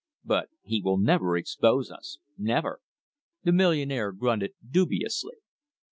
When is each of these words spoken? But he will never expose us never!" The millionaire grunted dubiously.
But 0.25 0.49
he 0.63 0.81
will 0.81 0.97
never 0.97 1.37
expose 1.37 1.91
us 1.91 2.17
never!" 2.35 2.79
The 3.43 3.51
millionaire 3.51 4.11
grunted 4.11 4.53
dubiously. 4.67 5.35